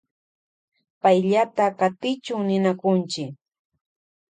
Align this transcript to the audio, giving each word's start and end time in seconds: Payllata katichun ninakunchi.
Payllata 1.01 1.65
katichun 1.79 2.41
ninakunchi. 2.47 3.23